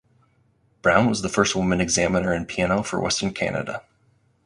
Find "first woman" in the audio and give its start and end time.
1.29-1.79